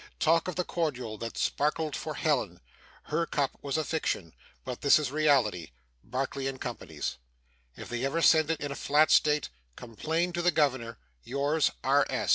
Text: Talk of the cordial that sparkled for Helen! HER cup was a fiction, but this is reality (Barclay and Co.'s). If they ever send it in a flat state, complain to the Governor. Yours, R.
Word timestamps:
Talk 0.19 0.47
of 0.47 0.55
the 0.55 0.63
cordial 0.63 1.19
that 1.19 1.37
sparkled 1.37 1.95
for 1.95 2.15
Helen! 2.15 2.59
HER 3.03 3.27
cup 3.27 3.59
was 3.61 3.77
a 3.77 3.83
fiction, 3.83 4.33
but 4.65 4.81
this 4.81 4.97
is 4.97 5.11
reality 5.11 5.73
(Barclay 6.03 6.47
and 6.47 6.59
Co.'s). 6.59 7.17
If 7.75 7.87
they 7.89 8.03
ever 8.03 8.23
send 8.23 8.49
it 8.49 8.59
in 8.61 8.71
a 8.71 8.75
flat 8.75 9.11
state, 9.11 9.49
complain 9.75 10.33
to 10.33 10.41
the 10.41 10.49
Governor. 10.49 10.97
Yours, 11.21 11.69
R. 11.83 12.07